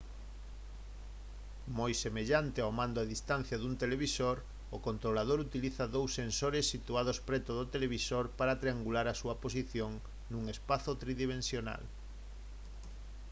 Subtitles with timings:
[1.77, 4.37] moi semellante ao mando a distancia dun televisor
[4.75, 9.91] o controlador utiliza dous sensores situados preto do televisor para triangular a súa posición
[10.31, 11.83] nun espazo tridimensional